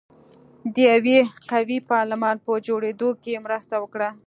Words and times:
د 0.73 0.75
یوه 0.91 1.19
قوي 1.51 1.79
پارلمان 1.91 2.35
په 2.45 2.51
جوړېدو 2.67 3.09
کې 3.23 3.43
مرسته 3.45 3.75
وکړه. 3.79 4.09